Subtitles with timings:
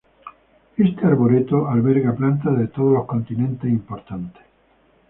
[0.77, 4.41] Este arboreto alberga plantas de todos los continentes importantes.